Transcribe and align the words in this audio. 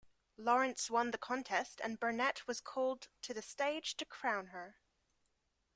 Lawrence 0.35 0.89
won 0.89 1.11
the 1.11 1.17
contest 1.19 1.79
and 1.83 1.99
Burnett 1.99 2.47
was 2.47 2.59
called 2.59 3.09
to 3.21 3.35
the 3.35 3.41
stage 3.43 3.95
to 3.97 4.03
crown 4.03 4.47
her. 4.47 4.77